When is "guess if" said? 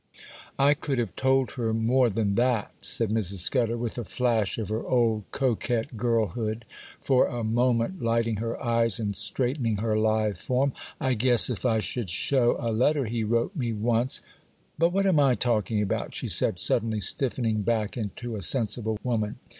11.13-11.67